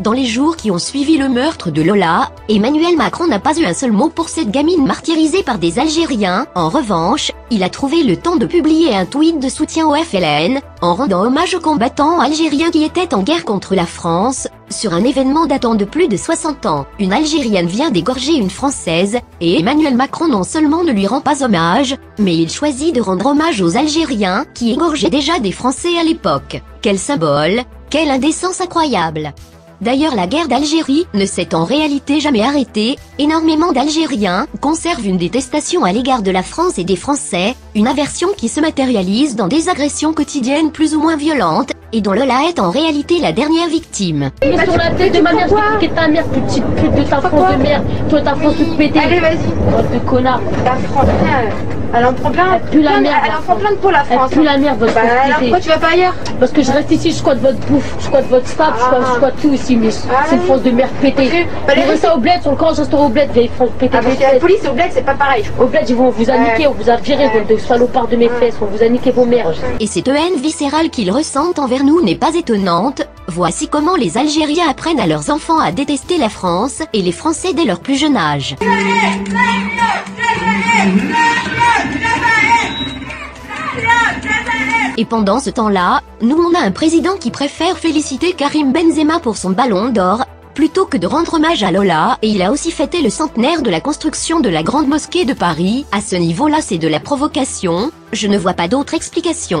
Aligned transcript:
Dans 0.00 0.12
les 0.12 0.24
jours 0.24 0.56
qui 0.56 0.70
ont 0.70 0.78
suivi 0.78 1.18
le 1.18 1.28
meurtre 1.28 1.70
de 1.70 1.82
Lola, 1.82 2.32
Emmanuel 2.48 2.96
Macron 2.96 3.26
n'a 3.26 3.38
pas 3.38 3.58
eu 3.58 3.66
un 3.66 3.74
seul 3.74 3.92
mot 3.92 4.08
pour 4.08 4.30
cette 4.30 4.50
gamine 4.50 4.86
martyrisée 4.86 5.42
par 5.42 5.58
des 5.58 5.78
Algériens. 5.78 6.46
En 6.54 6.70
revanche, 6.70 7.30
il 7.50 7.62
a 7.62 7.68
trouvé 7.68 8.02
le 8.02 8.16
temps 8.16 8.36
de 8.36 8.46
publier 8.46 8.94
un 8.94 9.04
tweet 9.04 9.38
de 9.38 9.50
soutien 9.50 9.86
au 9.86 9.94
FLN, 9.94 10.60
en 10.80 10.94
rendant 10.94 11.20
hommage 11.20 11.54
aux 11.54 11.60
combattants 11.60 12.20
algériens 12.20 12.70
qui 12.70 12.84
étaient 12.84 13.12
en 13.12 13.22
guerre 13.22 13.44
contre 13.44 13.74
la 13.74 13.84
France. 13.84 14.48
Sur 14.70 14.94
un 14.94 15.04
événement 15.04 15.44
datant 15.44 15.74
de 15.74 15.84
plus 15.84 16.08
de 16.08 16.16
60 16.16 16.64
ans, 16.64 16.86
une 16.98 17.12
Algérienne 17.12 17.66
vient 17.66 17.90
d'égorger 17.90 18.32
une 18.32 18.48
Française, 18.48 19.18
et 19.42 19.60
Emmanuel 19.60 19.94
Macron 19.94 20.26
non 20.26 20.42
seulement 20.42 20.84
ne 20.84 20.92
lui 20.92 21.06
rend 21.06 21.20
pas 21.20 21.44
hommage, 21.44 21.96
mais 22.18 22.34
il 22.34 22.50
choisit 22.50 22.94
de 22.94 23.02
rendre 23.02 23.26
hommage 23.26 23.60
aux 23.60 23.76
Algériens 23.76 24.46
qui 24.54 24.72
égorgeaient 24.72 25.10
déjà 25.10 25.38
des 25.38 25.52
Français 25.52 25.98
à 26.00 26.02
l'époque. 26.02 26.62
Quel 26.80 26.98
symbole, 26.98 27.60
quelle 27.90 28.10
indécence 28.10 28.62
incroyable 28.62 29.34
D'ailleurs 29.82 30.14
la 30.14 30.28
guerre 30.28 30.46
d'Algérie 30.46 31.08
ne 31.12 31.26
s'est 31.26 31.56
en 31.56 31.64
réalité 31.64 32.20
jamais 32.20 32.42
arrêtée, 32.42 32.96
énormément 33.18 33.72
d'Algériens 33.72 34.46
conservent 34.60 35.04
une 35.04 35.18
détestation 35.18 35.82
à 35.82 35.92
l'égard 35.92 36.22
de 36.22 36.30
la 36.30 36.44
France 36.44 36.78
et 36.78 36.84
des 36.84 36.94
Français, 36.94 37.56
une 37.74 37.88
aversion 37.88 38.28
qui 38.36 38.48
se 38.48 38.60
matérialise 38.60 39.34
dans 39.34 39.48
des 39.48 39.68
agressions 39.68 40.12
quotidiennes 40.12 40.70
plus 40.70 40.94
ou 40.94 41.00
moins 41.00 41.16
violentes, 41.16 41.72
et 41.92 42.00
dont 42.00 42.12
Lola 42.12 42.40
est 42.48 42.58
en 42.58 42.70
réalité 42.70 43.18
la 43.20 43.32
dernière 43.32 43.68
victime. 43.68 44.30
Mais 44.42 44.64
sur 44.64 44.76
la 44.76 44.90
tête 44.90 45.14
de 45.14 45.20
ma 45.20 45.32
mère, 45.32 45.46
je 45.48 45.86
ta 45.88 46.08
mère, 46.08 46.24
petite 46.24 46.64
pute 46.76 46.94
de 46.94 47.02
ta 47.02 47.20
France 47.20 47.56
de 47.56 47.62
merde, 47.62 47.84
toi 48.08 48.20
ta 48.20 48.34
France 48.34 48.54
toute 48.56 48.76
pétée. 48.76 48.98
Allez 48.98 49.20
vas-y. 49.20 49.36
de 49.94 49.98
connard. 50.06 50.40
La 50.64 50.72
France, 50.88 51.06
elle 51.94 52.06
en 52.06 52.12
prend 52.14 52.30
plein. 52.30 52.54
Elle 52.54 52.70
pue 52.70 52.80
la 52.80 53.00
merde. 53.00 53.14
Elle 53.26 53.34
en 53.36 53.42
prend 53.42 53.56
plein 53.56 53.74
pour 53.80 53.90
la 53.90 54.02
Elle 54.10 54.16
France. 54.16 54.30
pue 54.30 54.42
la 54.42 54.56
merde, 54.56 54.78
votre 54.78 54.94
Bah 54.94 55.00
France 55.02 55.20
alors 55.26 55.38
pourquoi 55.40 55.60
tu 55.60 55.68
vas 55.68 55.76
pas 55.78 55.88
ailleurs 55.92 56.14
Parce 56.40 56.50
que 56.52 56.62
je 56.62 56.72
reste 56.72 56.90
ici, 56.90 57.10
je 57.10 57.16
squatte 57.16 57.40
votre 57.42 57.58
bouffe, 57.66 57.94
je 57.98 58.04
squatte 58.06 58.28
votre 58.30 58.46
staff, 58.48 58.72
je 58.78 58.82
squatte- 58.84 59.14
squatte 59.16 59.34
tout 59.42 59.52
ici, 59.52 59.76
mais 59.76 59.88
Ah, 60.10 60.22
c'est 60.26 60.36
une. 60.36 60.42
France 60.42 60.62
de 60.62 60.70
merde 60.70 60.90
pétée. 61.02 61.28
Vas-y, 61.28 61.44
Vous 61.44 61.70
allez, 61.70 61.82
restez 61.82 62.08
au 62.08 62.18
bled, 62.18 62.40
sur 62.40 62.50
le 62.52 62.56
camp, 62.56 62.68
je 62.72 62.80
resterai 62.80 63.02
au 63.02 63.08
bled, 63.08 63.30
vieille 63.32 63.50
France 63.54 63.68
pétée. 63.78 63.98
Ah 64.00 64.32
la 64.32 64.40
police 64.40 64.66
au 64.66 64.72
bled 64.72 64.86
c'est 64.90 65.04
pas 65.04 65.12
pareil. 65.14 65.44
Au 65.60 65.66
bled, 65.66 65.84
ils 65.86 65.94
vont 65.96 66.08
vous 66.08 66.30
a 66.30 66.38
niqué, 66.38 66.66
on 66.66 66.72
vous 66.72 66.88
a 66.88 66.96
viré, 66.96 67.24
de 67.46 67.56
salopards 67.58 68.08
de 68.08 68.16
mes 68.16 68.28
fesses, 68.30 68.56
on 68.62 68.66
vous 68.74 68.82
a 68.82 68.88
niqué 68.88 69.10
vos 69.10 69.26
mères. 69.26 69.52
Et 69.78 69.86
cette 69.86 70.08
haine 70.08 70.40
viscérale 70.42 70.88
qu'ils 70.88 71.10
ressentent 71.10 71.58
envers 71.58 71.81
nous 71.82 72.00
n'est 72.00 72.16
pas 72.16 72.34
étonnante, 72.34 73.02
voici 73.28 73.68
comment 73.68 73.96
les 73.96 74.16
Algériens 74.16 74.68
apprennent 74.68 75.00
à 75.00 75.06
leurs 75.06 75.30
enfants 75.30 75.58
à 75.58 75.72
détester 75.72 76.18
la 76.18 76.28
France 76.28 76.82
et 76.92 77.02
les 77.02 77.12
Français 77.12 77.52
dès 77.52 77.64
leur 77.64 77.80
plus 77.80 77.96
jeune 77.96 78.16
âge. 78.16 78.56
Et 84.96 85.04
pendant 85.04 85.40
ce 85.40 85.50
temps-là, 85.50 86.00
nous 86.20 86.36
on 86.36 86.54
a 86.54 86.60
un 86.60 86.70
président 86.70 87.16
qui 87.16 87.30
préfère 87.30 87.78
féliciter 87.78 88.34
Karim 88.34 88.72
Benzema 88.72 89.20
pour 89.20 89.36
son 89.36 89.50
ballon 89.50 89.88
d'or, 89.88 90.24
plutôt 90.54 90.84
que 90.84 90.98
de 90.98 91.06
rendre 91.06 91.34
hommage 91.34 91.62
à 91.62 91.70
Lola, 91.70 92.18
et 92.22 92.28
il 92.28 92.42
a 92.42 92.52
aussi 92.52 92.70
fêté 92.70 93.00
le 93.00 93.10
centenaire 93.10 93.62
de 93.62 93.70
la 93.70 93.80
construction 93.80 94.40
de 94.40 94.50
la 94.50 94.62
grande 94.62 94.88
mosquée 94.88 95.24
de 95.24 95.32
Paris, 95.32 95.86
à 95.92 96.00
ce 96.00 96.16
niveau-là 96.16 96.58
c'est 96.60 96.78
de 96.78 96.88
la 96.88 97.00
provocation, 97.00 97.90
je 98.12 98.28
ne 98.28 98.36
vois 98.36 98.52
pas 98.52 98.68
d'autre 98.68 98.94
explication. 98.94 99.60